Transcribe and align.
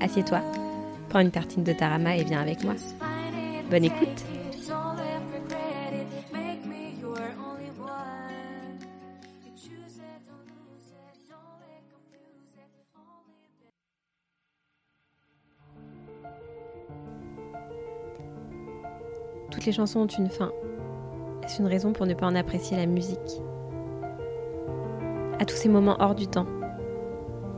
assieds-toi, 0.00 0.40
prends 1.08 1.20
une 1.20 1.30
tartine 1.30 1.64
de 1.64 1.72
tarama 1.72 2.16
et 2.16 2.24
viens 2.24 2.40
avec 2.40 2.64
moi. 2.64 2.74
Bonne 3.70 3.84
écoute 3.84 4.24
Toutes 19.50 19.64
les 19.64 19.72
chansons 19.72 20.00
ont 20.00 20.06
une 20.06 20.28
fin. 20.28 20.52
Est-ce 21.42 21.60
une 21.60 21.68
raison 21.68 21.92
pour 21.92 22.06
ne 22.06 22.14
pas 22.14 22.26
en 22.26 22.34
apprécier 22.34 22.76
la 22.76 22.86
musique? 22.86 23.40
À 25.38 25.44
tous 25.44 25.56
ces 25.56 25.68
moments 25.68 25.96
hors 25.98 26.14
du 26.14 26.26
temps, 26.26 26.46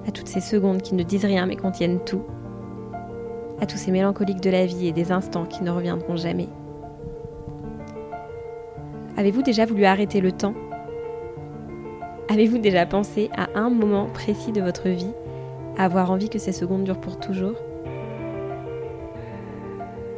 à 0.07 0.11
toutes 0.11 0.29
ces 0.29 0.41
secondes 0.41 0.83
qui 0.83 0.95
ne 0.95 1.03
disent 1.03 1.25
rien 1.25 1.47
mais 1.47 1.57
contiennent 1.57 2.01
tout, 2.05 2.23
à 3.61 3.67
tous 3.67 3.77
ces 3.77 3.91
mélancoliques 3.91 4.41
de 4.41 4.51
la 4.51 4.67
vie 4.67 4.87
et 4.87 4.93
des 4.93 5.13
instants 5.13 5.47
qui 5.47 5.63
ne 5.63 5.71
reviendront 5.71 6.17
jamais. 6.17 6.49
Avez-vous 9.17 9.43
déjà 9.43 9.67
voulu 9.67 9.85
arrêter 9.85 10.21
le 10.21 10.33
temps? 10.33 10.55
Avez-vous 12.29 12.59
déjà 12.59 12.87
pensé 12.87 13.31
à 13.37 13.49
un 13.59 13.71
moment 13.71 14.07
précis 14.07 14.53
de 14.53 14.61
votre 14.61 14.89
vie, 14.89 15.11
à 15.77 15.85
avoir 15.87 16.11
envie 16.11 16.29
que 16.29 16.39
ces 16.39 16.53
secondes 16.53 16.85
durent 16.85 17.01
pour 17.01 17.19
toujours? 17.19 17.57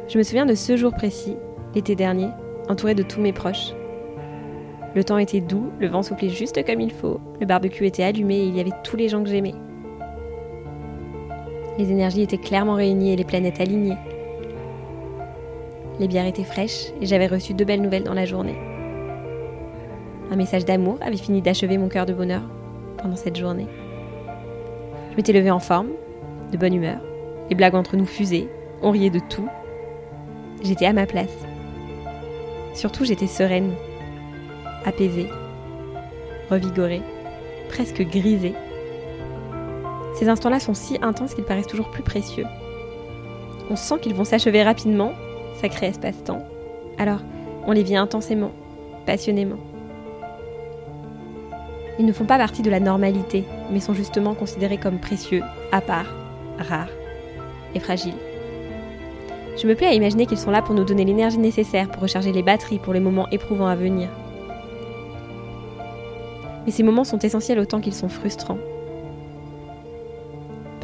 Je 0.07 0.17
me 0.17 0.23
souviens 0.23 0.45
de 0.45 0.55
ce 0.55 0.75
jour 0.75 0.91
précis, 0.91 1.37
l'été 1.73 1.95
dernier, 1.95 2.27
entouré 2.69 2.95
de 2.95 3.01
tous 3.01 3.21
mes 3.21 3.33
proches. 3.33 3.73
Le 4.93 5.03
temps 5.05 5.17
était 5.17 5.39
doux, 5.39 5.71
le 5.79 5.87
vent 5.87 6.03
soufflait 6.03 6.29
juste 6.29 6.63
comme 6.65 6.81
il 6.81 6.91
faut, 6.91 7.21
le 7.39 7.45
barbecue 7.45 7.85
était 7.85 8.03
allumé 8.03 8.35
et 8.35 8.45
il 8.45 8.55
y 8.55 8.59
avait 8.59 8.71
tous 8.83 8.97
les 8.97 9.07
gens 9.07 9.23
que 9.23 9.29
j'aimais. 9.29 9.55
Les 11.81 11.91
énergies 11.91 12.21
étaient 12.21 12.37
clairement 12.37 12.75
réunies 12.75 13.11
et 13.11 13.15
les 13.15 13.23
planètes 13.23 13.59
alignées. 13.59 13.97
Les 15.99 16.07
bières 16.07 16.27
étaient 16.27 16.43
fraîches 16.43 16.91
et 17.01 17.07
j'avais 17.07 17.25
reçu 17.25 17.55
deux 17.55 17.65
belles 17.65 17.81
nouvelles 17.81 18.03
dans 18.03 18.13
la 18.13 18.25
journée. 18.25 18.53
Un 20.29 20.35
message 20.35 20.63
d'amour 20.63 20.99
avait 21.01 21.17
fini 21.17 21.41
d'achever 21.41 21.79
mon 21.79 21.89
cœur 21.89 22.05
de 22.05 22.13
bonheur 22.13 22.43
pendant 22.99 23.15
cette 23.15 23.35
journée. 23.35 23.65
Je 25.09 25.17
m'étais 25.17 25.33
levée 25.33 25.49
en 25.49 25.57
forme, 25.57 25.87
de 26.51 26.57
bonne 26.57 26.75
humeur. 26.75 26.99
Les 27.49 27.55
blagues 27.55 27.73
entre 27.73 27.97
nous 27.97 28.05
fusaient, 28.05 28.47
on 28.83 28.91
riait 28.91 29.09
de 29.09 29.17
tout. 29.17 29.49
J'étais 30.61 30.85
à 30.85 30.93
ma 30.93 31.07
place. 31.07 31.35
Surtout, 32.75 33.05
j'étais 33.05 33.25
sereine, 33.25 33.73
apaisée, 34.85 35.29
revigorée, 36.47 37.01
presque 37.69 38.03
grisée. 38.03 38.53
Ces 40.21 40.29
instants-là 40.29 40.59
sont 40.59 40.75
si 40.75 40.99
intenses 41.01 41.33
qu'ils 41.33 41.45
paraissent 41.45 41.65
toujours 41.65 41.89
plus 41.89 42.03
précieux. 42.03 42.45
On 43.71 43.75
sent 43.75 43.95
qu'ils 43.99 44.13
vont 44.13 44.23
s'achever 44.23 44.61
rapidement, 44.61 45.13
sacré 45.59 45.87
espace-temps. 45.87 46.45
Alors, 46.99 47.21
on 47.65 47.71
les 47.71 47.81
vit 47.81 47.95
intensément, 47.95 48.51
passionnément. 49.07 49.57
Ils 51.97 52.05
ne 52.05 52.13
font 52.13 52.25
pas 52.25 52.37
partie 52.37 52.61
de 52.61 52.69
la 52.69 52.79
normalité, 52.79 53.45
mais 53.71 53.79
sont 53.79 53.95
justement 53.95 54.35
considérés 54.35 54.77
comme 54.77 54.99
précieux, 54.99 55.41
à 55.71 55.81
part, 55.81 56.13
rares 56.59 56.91
et 57.73 57.79
fragiles. 57.79 58.13
Je 59.59 59.65
me 59.65 59.73
plais 59.73 59.87
à 59.87 59.95
imaginer 59.95 60.27
qu'ils 60.27 60.37
sont 60.37 60.51
là 60.51 60.61
pour 60.61 60.75
nous 60.75 60.85
donner 60.85 61.03
l'énergie 61.03 61.39
nécessaire 61.39 61.89
pour 61.89 62.03
recharger 62.03 62.31
les 62.31 62.43
batteries 62.43 62.77
pour 62.77 62.93
les 62.93 62.99
moments 62.99 63.27
éprouvants 63.31 63.65
à 63.65 63.75
venir. 63.75 64.07
Mais 66.67 66.71
ces 66.71 66.83
moments 66.83 67.05
sont 67.05 67.17
essentiels 67.17 67.57
autant 67.57 67.81
qu'ils 67.81 67.95
sont 67.95 68.07
frustrants 68.07 68.59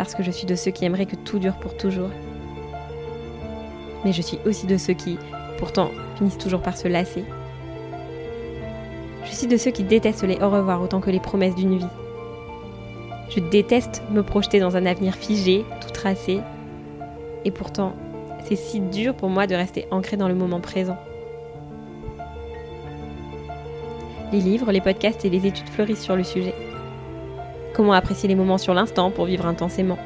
parce 0.08 0.16
que 0.16 0.24
je 0.24 0.32
suis 0.32 0.48
de 0.48 0.56
ceux 0.56 0.72
qui 0.72 0.86
aimeraient 0.86 1.06
que 1.06 1.18
tout 1.18 1.38
dure 1.38 1.56
pour 1.56 1.76
toujours. 1.76 2.08
Mais 4.06 4.14
je 4.14 4.22
suis 4.22 4.40
aussi 4.46 4.66
de 4.66 4.78
ceux 4.78 4.94
qui, 4.94 5.18
pourtant, 5.58 5.92
finissent 6.16 6.38
toujours 6.38 6.62
par 6.62 6.78
se 6.78 6.88
lasser. 6.88 7.26
Je 9.26 9.36
suis 9.36 9.48
de 9.48 9.58
ceux 9.58 9.72
qui 9.72 9.84
détestent 9.84 10.24
les 10.24 10.38
au 10.38 10.50
revoir 10.50 10.82
autant 10.82 11.02
que 11.02 11.10
les 11.10 11.20
promesses 11.20 11.56
d'une 11.56 11.78
vie. 11.78 11.90
Je 13.30 13.42
déteste 13.42 14.02
me 14.10 14.24
projeter 14.24 14.62
dans 14.62 14.78
un 14.78 14.86
avenir 14.86 15.14
figé, 15.14 15.66
tout 15.82 15.90
tracé. 15.90 16.40
Et 17.44 17.52
pourtant, 17.52 17.92
c'est 18.46 18.56
si 18.56 18.80
dur 18.80 19.14
pour 19.14 19.28
moi 19.28 19.46
de 19.46 19.56
rester 19.56 19.88
ancré 19.92 20.16
dans 20.16 20.30
le 20.30 20.36
moment 20.36 20.62
présent. 20.62 20.98
Les 24.32 24.40
livres, 24.40 24.72
les 24.72 24.80
podcasts 24.80 25.26
et 25.26 25.30
les 25.30 25.46
études 25.46 25.68
fleurissent 25.68 26.04
sur 26.04 26.16
le 26.16 26.24
sujet. 26.24 26.54
Comment 27.78 27.94
apprécier 27.94 28.28
les 28.28 28.34
moments 28.34 28.58
sur 28.58 28.74
l'instant 28.74 29.12
pour 29.12 29.26
vivre 29.26 29.46
intensément 29.46 30.00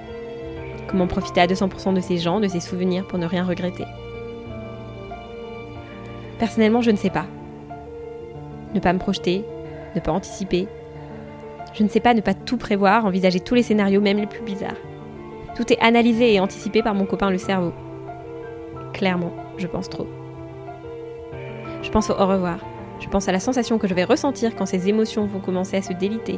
Comment 0.90 1.08
profiter 1.08 1.40
à 1.40 1.48
200% 1.48 1.94
de 1.94 2.02
ces 2.02 2.18
gens, 2.18 2.42
de 2.42 2.50
ces 2.50 2.60
souvenirs 2.60 3.08
pour 3.08 3.18
ne 3.18 3.26
rien 3.26 3.46
regretter 3.46 3.86
Personnellement, 6.38 6.82
je 6.82 6.92
ne 6.92 6.98
sais 6.98 7.10
pas. 7.10 7.28
Ne 8.74 8.82
pas 8.82 8.92
me 8.92 9.00
projeter, 9.00 9.46
ne 9.96 10.02
pas 10.02 10.12
anticiper. 10.12 10.68
Je 11.74 11.84
ne 11.84 11.88
sais 11.88 12.02
pas 12.02 12.14
ne 12.14 12.20
pas 12.20 12.34
tout 12.34 12.58
prévoir, 12.58 13.06
envisager 13.06 13.40
tous 13.40 13.56
les 13.56 13.64
scénarios, 13.64 14.02
même 14.02 14.18
les 14.18 14.28
plus 14.28 14.44
bizarres. 14.44 14.76
Tout 15.56 15.72
est 15.72 15.80
analysé 15.80 16.34
et 16.34 16.42
anticipé 16.42 16.84
par 16.84 16.94
mon 16.94 17.06
copain 17.06 17.30
le 17.30 17.38
cerveau. 17.38 17.72
Clairement, 18.92 19.32
je 19.56 19.68
pense 19.68 19.90
trop. 19.90 20.08
Je 21.84 21.90
pense 21.90 22.10
au 22.10 22.20
au 22.20 22.28
revoir. 22.28 22.58
Je 23.00 23.08
pense 23.08 23.30
à 23.30 23.32
la 23.32 23.40
sensation 23.40 23.78
que 23.78 23.88
je 23.88 23.94
vais 23.94 24.04
ressentir 24.04 24.56
quand 24.58 24.66
ces 24.66 24.90
émotions 24.90 25.26
vont 25.26 25.40
commencer 25.40 25.78
à 25.78 25.82
se 25.82 25.94
déliter, 25.94 26.38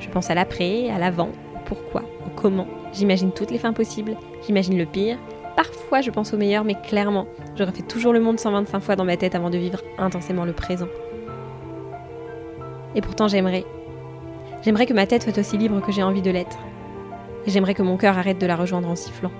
je 0.00 0.08
pense 0.08 0.30
à 0.30 0.34
l'après, 0.34 0.90
à 0.90 0.98
l'avant, 0.98 1.30
pourquoi, 1.66 2.02
au 2.26 2.30
comment. 2.34 2.66
J'imagine 2.92 3.32
toutes 3.32 3.50
les 3.50 3.58
fins 3.58 3.72
possibles, 3.72 4.16
j'imagine 4.44 4.76
le 4.76 4.86
pire. 4.86 5.18
Parfois 5.56 6.00
je 6.00 6.10
pense 6.10 6.32
au 6.32 6.36
meilleur, 6.36 6.64
mais 6.64 6.74
clairement, 6.74 7.26
je 7.56 7.62
refais 7.62 7.82
toujours 7.82 8.12
le 8.12 8.20
monde 8.20 8.40
125 8.40 8.80
fois 8.80 8.96
dans 8.96 9.04
ma 9.04 9.16
tête 9.16 9.34
avant 9.34 9.50
de 9.50 9.58
vivre 9.58 9.80
intensément 9.98 10.44
le 10.44 10.52
présent. 10.52 10.88
Et 12.94 13.00
pourtant 13.00 13.28
j'aimerais. 13.28 13.64
J'aimerais 14.62 14.86
que 14.86 14.94
ma 14.94 15.06
tête 15.06 15.22
soit 15.22 15.38
aussi 15.38 15.56
libre 15.56 15.80
que 15.80 15.92
j'ai 15.92 16.02
envie 16.02 16.22
de 16.22 16.30
l'être. 16.30 16.58
Et 17.46 17.50
j'aimerais 17.50 17.74
que 17.74 17.82
mon 17.82 17.96
cœur 17.96 18.18
arrête 18.18 18.38
de 18.38 18.46
la 18.46 18.56
rejoindre 18.56 18.88
en 18.88 18.96
sifflant. 18.96 19.30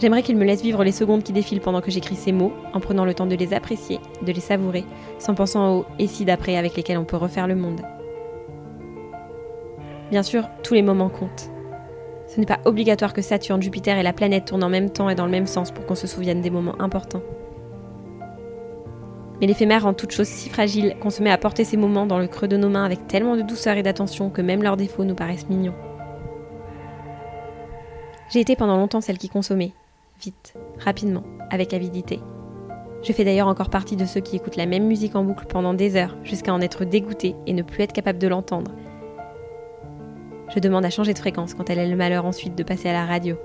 J'aimerais 0.00 0.22
qu'il 0.22 0.36
me 0.36 0.44
laisse 0.44 0.60
vivre 0.60 0.82
les 0.82 0.92
secondes 0.92 1.22
qui 1.22 1.32
défilent 1.32 1.60
pendant 1.60 1.80
que 1.80 1.90
j'écris 1.90 2.16
ces 2.16 2.32
mots, 2.32 2.52
en 2.72 2.80
prenant 2.80 3.04
le 3.04 3.14
temps 3.14 3.26
de 3.26 3.36
les 3.36 3.54
apprécier, 3.54 4.00
de 4.22 4.32
les 4.32 4.40
savourer, 4.40 4.84
sans 5.18 5.34
pensant 5.34 5.76
aux 5.76 5.84
et 5.98 6.08
si 6.08 6.24
d'après 6.24 6.56
avec 6.56 6.76
lesquels 6.76 6.98
on 6.98 7.04
peut 7.04 7.16
refaire 7.16 7.46
le 7.46 7.54
monde. 7.54 7.80
Bien 10.14 10.22
sûr, 10.22 10.48
tous 10.62 10.74
les 10.74 10.82
moments 10.82 11.08
comptent. 11.08 11.50
Ce 12.28 12.38
n'est 12.38 12.46
pas 12.46 12.60
obligatoire 12.66 13.14
que 13.14 13.20
Saturne, 13.20 13.60
Jupiter 13.60 13.98
et 13.98 14.04
la 14.04 14.12
planète 14.12 14.44
tournent 14.44 14.62
en 14.62 14.68
même 14.68 14.90
temps 14.90 15.08
et 15.08 15.16
dans 15.16 15.24
le 15.24 15.30
même 15.32 15.48
sens 15.48 15.72
pour 15.72 15.86
qu'on 15.86 15.96
se 15.96 16.06
souvienne 16.06 16.40
des 16.40 16.50
moments 16.50 16.80
importants. 16.80 17.22
Mais 19.40 19.48
l'éphémère 19.48 19.82
rend 19.82 19.92
toute 19.92 20.12
chose 20.12 20.28
si 20.28 20.48
fragile 20.50 20.94
qu'on 21.00 21.10
se 21.10 21.20
met 21.20 21.32
à 21.32 21.36
porter 21.36 21.64
ces 21.64 21.76
moments 21.76 22.06
dans 22.06 22.20
le 22.20 22.28
creux 22.28 22.46
de 22.46 22.56
nos 22.56 22.68
mains 22.68 22.84
avec 22.84 23.08
tellement 23.08 23.36
de 23.36 23.42
douceur 23.42 23.76
et 23.76 23.82
d'attention 23.82 24.30
que 24.30 24.40
même 24.40 24.62
leurs 24.62 24.76
défauts 24.76 25.02
nous 25.02 25.16
paraissent 25.16 25.48
mignons. 25.48 25.74
J'ai 28.30 28.38
été 28.38 28.54
pendant 28.54 28.76
longtemps 28.76 29.00
celle 29.00 29.18
qui 29.18 29.28
consommait, 29.28 29.72
vite, 30.22 30.54
rapidement, 30.78 31.24
avec 31.50 31.74
avidité. 31.74 32.20
Je 33.02 33.12
fais 33.12 33.24
d'ailleurs 33.24 33.48
encore 33.48 33.68
partie 33.68 33.96
de 33.96 34.06
ceux 34.06 34.20
qui 34.20 34.36
écoutent 34.36 34.54
la 34.54 34.66
même 34.66 34.86
musique 34.86 35.16
en 35.16 35.24
boucle 35.24 35.46
pendant 35.48 35.74
des 35.74 35.96
heures 35.96 36.16
jusqu'à 36.22 36.54
en 36.54 36.60
être 36.60 36.84
dégoûté 36.84 37.34
et 37.48 37.52
ne 37.52 37.62
plus 37.62 37.82
être 37.82 37.92
capable 37.92 38.20
de 38.20 38.28
l'entendre, 38.28 38.70
je 40.54 40.60
demande 40.60 40.84
à 40.84 40.90
changer 40.90 41.12
de 41.12 41.18
fréquence 41.18 41.54
quand 41.54 41.68
elle 41.68 41.80
a 41.80 41.86
le 41.86 41.96
malheur 41.96 42.24
ensuite 42.26 42.54
de 42.54 42.62
passer 42.62 42.88
à 42.88 42.92
la 42.92 43.06
radio. 43.06 43.36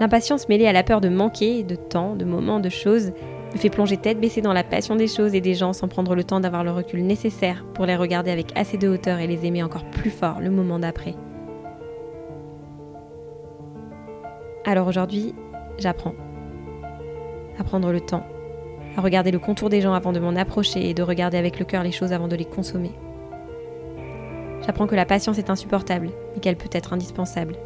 L'impatience 0.00 0.48
mêlée 0.48 0.66
à 0.66 0.72
la 0.72 0.82
peur 0.82 1.00
de 1.00 1.08
manquer, 1.08 1.62
de 1.62 1.76
temps, 1.76 2.16
de 2.16 2.24
moments, 2.24 2.60
de 2.60 2.68
choses, 2.68 3.12
me 3.52 3.58
fait 3.58 3.70
plonger 3.70 3.96
tête 3.96 4.20
baissée 4.20 4.40
dans 4.40 4.52
la 4.52 4.64
passion 4.64 4.96
des 4.96 5.06
choses 5.06 5.34
et 5.34 5.40
des 5.40 5.54
gens 5.54 5.72
sans 5.72 5.88
prendre 5.88 6.14
le 6.14 6.24
temps 6.24 6.40
d'avoir 6.40 6.64
le 6.64 6.72
recul 6.72 7.06
nécessaire 7.06 7.64
pour 7.74 7.86
les 7.86 7.96
regarder 7.96 8.30
avec 8.30 8.48
assez 8.56 8.76
de 8.76 8.88
hauteur 8.88 9.20
et 9.20 9.26
les 9.26 9.46
aimer 9.46 9.62
encore 9.62 9.84
plus 9.84 10.10
fort 10.10 10.40
le 10.40 10.50
moment 10.50 10.80
d'après. 10.80 11.14
Alors 14.66 14.88
aujourd'hui, 14.88 15.34
j'apprends. 15.78 16.14
À 17.58 17.62
prendre 17.62 17.92
le 17.92 18.00
temps, 18.00 18.26
à 18.96 19.00
regarder 19.00 19.30
le 19.30 19.38
contour 19.38 19.70
des 19.70 19.80
gens 19.80 19.94
avant 19.94 20.12
de 20.12 20.18
m'en 20.18 20.34
approcher 20.34 20.90
et 20.90 20.94
de 20.94 21.02
regarder 21.02 21.38
avec 21.38 21.60
le 21.60 21.64
cœur 21.64 21.84
les 21.84 21.92
choses 21.92 22.12
avant 22.12 22.26
de 22.26 22.34
les 22.34 22.44
consommer. 22.44 22.90
J'apprends 24.66 24.86
que 24.86 24.94
la 24.94 25.04
patience 25.04 25.38
est 25.38 25.50
insupportable 25.50 26.10
et 26.36 26.40
qu'elle 26.40 26.56
peut 26.56 26.70
être 26.72 26.92
indispensable. 26.92 27.56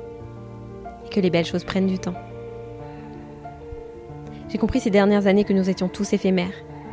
et 1.06 1.08
que 1.10 1.20
les 1.20 1.30
belles 1.30 1.46
choses 1.46 1.64
prennent 1.64 1.86
du 1.86 1.98
temps. 1.98 2.14
J'ai 4.48 4.58
compris 4.58 4.80
ces 4.80 4.90
dernières 4.90 5.26
années 5.26 5.44
que 5.44 5.52
nous 5.52 5.70
étions 5.70 5.88
tous 5.88 6.12
éphémères, 6.12 6.52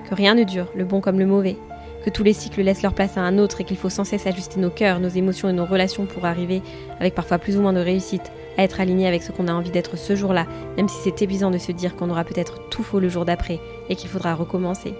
que 0.09 0.15
rien 0.15 0.35
ne 0.35 0.43
dure, 0.43 0.71
le 0.75 0.85
bon 0.85 1.01
comme 1.01 1.19
le 1.19 1.25
mauvais, 1.25 1.57
que 2.05 2.09
tous 2.09 2.23
les 2.23 2.33
cycles 2.33 2.61
laissent 2.61 2.83
leur 2.83 2.93
place 2.93 3.17
à 3.17 3.21
un 3.21 3.37
autre 3.39 3.61
et 3.61 3.63
qu'il 3.63 3.77
faut 3.77 3.89
sans 3.89 4.03
cesse 4.03 4.27
ajuster 4.27 4.59
nos 4.59 4.69
cœurs, 4.69 4.99
nos 4.99 5.09
émotions 5.09 5.49
et 5.49 5.53
nos 5.53 5.65
relations 5.65 6.05
pour 6.05 6.25
arriver, 6.25 6.61
avec 6.99 7.15
parfois 7.15 7.39
plus 7.39 7.57
ou 7.57 7.61
moins 7.61 7.73
de 7.73 7.79
réussite, 7.79 8.31
à 8.57 8.63
être 8.63 8.79
aligné 8.79 9.07
avec 9.07 9.23
ce 9.23 9.31
qu'on 9.31 9.47
a 9.47 9.53
envie 9.53 9.71
d'être 9.71 9.97
ce 9.97 10.15
jour-là, 10.15 10.45
même 10.77 10.87
si 10.87 10.97
c'est 11.03 11.21
épuisant 11.21 11.51
de 11.51 11.57
se 11.57 11.71
dire 11.71 11.95
qu'on 11.95 12.09
aura 12.09 12.23
peut-être 12.23 12.69
tout 12.69 12.83
faux 12.83 12.99
le 12.99 13.09
jour 13.09 13.25
d'après 13.25 13.59
et 13.89 13.95
qu'il 13.95 14.09
faudra 14.09 14.35
recommencer. 14.35 14.93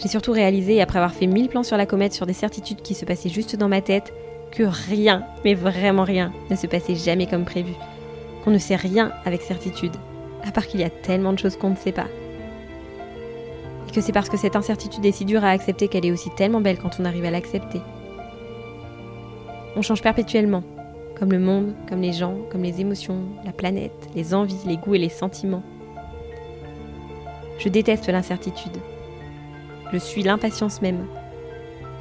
J'ai 0.00 0.08
surtout 0.08 0.32
réalisé, 0.32 0.80
après 0.80 0.98
avoir 0.98 1.12
fait 1.12 1.26
mille 1.26 1.50
plans 1.50 1.62
sur 1.62 1.76
la 1.76 1.84
comète 1.84 2.14
sur 2.14 2.24
des 2.24 2.32
certitudes 2.32 2.80
qui 2.80 2.94
se 2.94 3.04
passaient 3.04 3.28
juste 3.28 3.56
dans 3.56 3.68
ma 3.68 3.82
tête, 3.82 4.14
que 4.50 4.62
rien, 4.62 5.26
mais 5.44 5.52
vraiment 5.52 6.04
rien, 6.04 6.32
ne 6.48 6.56
se 6.56 6.66
passait 6.66 6.94
jamais 6.94 7.26
comme 7.26 7.44
prévu. 7.44 7.74
Qu'on 8.42 8.50
ne 8.50 8.58
sait 8.58 8.76
rien 8.76 9.12
avec 9.26 9.42
certitude, 9.42 9.94
à 10.42 10.52
part 10.52 10.66
qu'il 10.66 10.80
y 10.80 10.84
a 10.84 10.90
tellement 10.90 11.34
de 11.34 11.38
choses 11.38 11.58
qu'on 11.58 11.70
ne 11.70 11.76
sait 11.76 11.92
pas. 11.92 12.06
Et 13.88 13.92
que 13.92 14.00
c'est 14.00 14.12
parce 14.12 14.30
que 14.30 14.38
cette 14.38 14.56
incertitude 14.56 15.04
est 15.04 15.12
si 15.12 15.26
dure 15.26 15.44
à 15.44 15.50
accepter 15.50 15.88
qu'elle 15.88 16.06
est 16.06 16.12
aussi 16.12 16.30
tellement 16.30 16.62
belle 16.62 16.78
quand 16.78 16.98
on 16.98 17.04
arrive 17.04 17.26
à 17.26 17.30
l'accepter. 17.30 17.82
On 19.76 19.82
change 19.82 20.00
perpétuellement, 20.00 20.62
comme 21.18 21.30
le 21.30 21.38
monde, 21.38 21.74
comme 21.90 22.00
les 22.00 22.14
gens, 22.14 22.36
comme 22.50 22.62
les 22.62 22.80
émotions, 22.80 23.20
la 23.44 23.52
planète, 23.52 24.08
les 24.16 24.32
envies, 24.32 24.56
les 24.66 24.78
goûts 24.78 24.94
et 24.94 24.98
les 24.98 25.10
sentiments. 25.10 25.62
Je 27.58 27.68
déteste 27.68 28.08
l'incertitude. 28.08 28.78
Je 29.92 29.98
suis 29.98 30.22
l'impatience 30.22 30.82
même. 30.82 31.06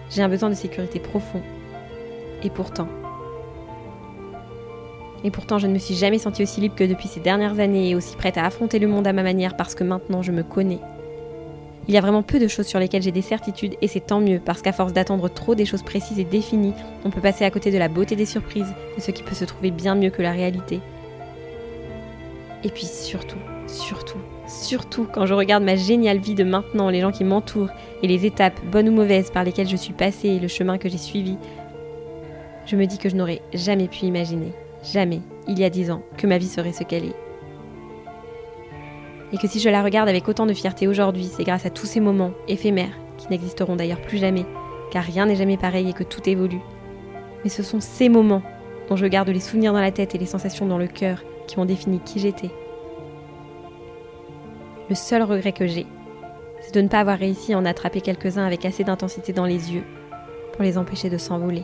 J'ai 0.09 0.21
un 0.21 0.30
besoin 0.30 0.50
de 0.50 0.56
sécurité 0.56 1.00
profond. 1.00 1.41
Et 2.44 2.50
pourtant. 2.50 2.88
Et 5.24 5.31
pourtant, 5.31 5.59
je 5.59 5.68
ne 5.68 5.74
me 5.74 5.80
suis 5.80 5.95
jamais 5.95 6.19
sentie 6.19 6.44
aussi 6.44 6.62
libre 6.62 6.75
que 6.75 6.83
depuis 6.86 7.07
ces 7.07 7.19
dernières 7.19 7.59
années 7.59 7.89
et 7.89 7.95
aussi 7.95 8.15
prête 8.15 8.38
à 8.38 8.45
affronter 8.45 8.80
le 8.80 8.88
monde 8.88 9.07
à 9.07 9.13
ma 9.13 9.24
manière 9.24 9.57
parce 9.57 9.75
que 9.75 9.83
maintenant 9.83 10.21
je 10.21 10.31
me 10.31 10.44
connais 10.44 10.80
il 11.89 11.95
y 11.95 11.97
a 11.97 12.01
vraiment 12.01 12.21
peu 12.21 12.38
de 12.38 12.47
choses 12.47 12.68
sur 12.68 12.77
lesquelles 12.77 13.01
j'ai 13.01 13.12
des 13.12 13.24
certitudes 13.24 13.75
et 13.81 13.88
c'est 13.88 14.00
tant 14.00 14.19
mieux 14.19 14.39
parce 14.39 14.62
qu'à 14.62 14.71
force 14.71 14.94
d'attendre 14.94 15.27
trop 15.27 15.56
des 15.56 15.65
choses 15.65 15.81
précises 15.81 16.19
et 16.19 16.24
définies, 16.24 16.75
on 17.03 17.09
peut 17.09 17.19
passer 17.19 17.45
à 17.45 17.50
côté 17.50 17.71
de 17.71 17.80
la 17.80 17.88
beauté 17.88 18.15
des 18.15 18.27
surprises, 18.27 18.71
de 18.95 19.01
ce 19.01 19.09
qui 19.09 19.24
peut 19.24 19.33
se 19.33 19.44
trouver 19.44 19.71
bien 19.71 19.95
mieux 19.95 20.12
que 20.12 20.21
la 20.21 20.31
réalité. 20.31 20.81
Et 22.63 22.69
puis 22.69 22.86
surtout, 22.86 23.39
surtout, 23.65 24.19
surtout 24.50 25.07
quand 25.12 25.25
je 25.25 25.34
regarde 25.34 25.63
ma 25.63 25.75
géniale 25.75 26.18
vie 26.18 26.36
de 26.36 26.44
maintenant, 26.44 26.90
les 26.90 27.01
gens 27.01 27.12
qui 27.12 27.24
m'entourent 27.24 27.69
et 28.04 28.07
les 28.07 28.25
étapes, 28.25 28.60
bonnes 28.72 28.90
ou 28.90 28.94
mauvaises, 28.94 29.31
par 29.31 29.44
lesquelles 29.44 29.69
je 29.69 29.78
suis 29.78 29.94
passée 29.94 30.30
et 30.30 30.40
le 30.40 30.48
chemin 30.48 30.78
que 30.78 30.90
j'ai 30.90 30.98
suivi, 30.98 31.38
je 32.66 32.75
me 32.75 32.86
dis 32.86 32.98
que 32.98 33.10
je 33.10 33.16
n'aurais 33.16 33.42
jamais 33.54 33.88
pu 33.88 34.06
imaginer, 34.06 34.51
jamais, 34.84 35.22
il 35.48 35.57
y 35.57 35.63
a 35.63 35.69
dix 35.69 35.92
ans, 35.92 36.01
que 36.18 36.28
ma 36.28 36.38
vie 36.38 36.48
serait 36.48 36.74
ce 36.74 36.84
qu'elle 36.84 37.06
est 37.06 37.16
et 39.31 39.38
que 39.38 39.48
si 39.48 39.60
je 39.60 39.69
la 39.69 39.84
regarde 39.84 40.10
avec 40.10 40.28
autant 40.28 40.46
de 40.46 40.54
fierté 40.54 40.88
aujourd'hui, 40.88 41.30
c'est 41.31 41.44
grâce 41.44 41.66
à 41.66 41.69
tous 41.69 41.86
ces 41.86 42.00
moments 42.00 42.31
éphémères, 42.48 42.98
qui 43.18 43.28
n'existeront 43.30 43.75
d'ailleurs 43.75 44.01
plus 44.01 44.18
jamais, 44.18 44.46
car 44.92 45.04
rien 45.04 45.25
n'est 45.25 45.36
jamais 45.36 45.57
pareil 45.57 45.90
et 45.90 45.94
que 45.94 46.04
tout 46.04 46.28
évolue. 46.28 46.62
Mais 47.44 47.50
ce 47.50 47.63
sont 47.63 47.80
ces 47.80 48.10
moments 48.10 48.42
dont 48.90 48.96
je 48.96 49.06
garde 49.06 49.30
les 49.30 49.40
souvenirs 49.40 49.74
dans 49.74 49.81
la 49.81 49.92
tête 49.92 50.16
et 50.16 50.18
les 50.18 50.25
sensations 50.25 50.66
dans 50.66 50.80
le 50.80 50.88
cœur 50.88 51.24
qui 51.48 51.60
ont 51.60 51.66
défini 51.66 52.00
qui 52.00 52.19
j'étais. 52.19 52.50
Le 54.89 54.95
seul 54.95 55.21
regret 55.21 55.51
que 55.51 55.68
j'ai, 55.68 55.86
c'est 56.62 56.74
de 56.74 56.81
ne 56.81 56.88
pas 56.88 57.00
avoir 57.00 57.19
réussi 57.19 57.53
à 57.53 57.59
en 57.59 57.65
attraper 57.65 58.01
quelques-uns 58.01 58.45
avec 58.45 58.65
assez 58.65 58.83
d'intensité 58.83 59.33
dans 59.33 59.45
les 59.45 59.71
yeux 59.71 59.83
pour 60.53 60.63
les 60.63 60.80
empêcher 60.80 61.12
de 61.12 61.19
s'envoler. 61.19 61.63